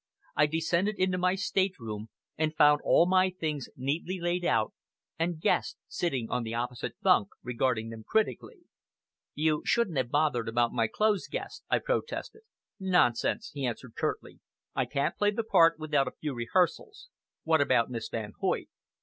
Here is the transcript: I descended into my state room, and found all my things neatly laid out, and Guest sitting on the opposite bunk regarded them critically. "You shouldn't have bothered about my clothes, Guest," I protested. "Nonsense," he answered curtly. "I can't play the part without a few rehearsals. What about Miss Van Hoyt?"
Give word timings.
I 0.35 0.47
descended 0.47 0.95
into 0.97 1.19
my 1.19 1.35
state 1.35 1.75
room, 1.77 2.09
and 2.35 2.55
found 2.55 2.81
all 2.83 3.05
my 3.05 3.29
things 3.29 3.69
neatly 3.77 4.19
laid 4.19 4.43
out, 4.43 4.73
and 5.19 5.39
Guest 5.39 5.77
sitting 5.87 6.27
on 6.31 6.41
the 6.41 6.55
opposite 6.55 6.95
bunk 7.03 7.29
regarded 7.43 7.91
them 7.91 8.03
critically. 8.07 8.61
"You 9.35 9.61
shouldn't 9.63 9.97
have 9.97 10.09
bothered 10.09 10.49
about 10.49 10.73
my 10.73 10.87
clothes, 10.87 11.27
Guest," 11.27 11.63
I 11.69 11.77
protested. 11.77 12.41
"Nonsense," 12.79 13.51
he 13.53 13.63
answered 13.67 13.93
curtly. 13.95 14.39
"I 14.73 14.85
can't 14.85 15.15
play 15.15 15.29
the 15.29 15.43
part 15.43 15.77
without 15.77 16.07
a 16.07 16.13
few 16.19 16.33
rehearsals. 16.33 17.09
What 17.43 17.61
about 17.61 17.91
Miss 17.91 18.09
Van 18.09 18.33
Hoyt?" 18.39 18.69